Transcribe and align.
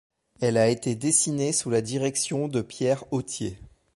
Elle 0.39 0.57
a 0.57 0.67
été 0.67 0.95
dessinée 0.95 1.53
sous 1.53 1.69
la 1.69 1.83
direction 1.83 2.47
de 2.47 2.63
Pierre 2.63 3.03
Authier. 3.13 3.59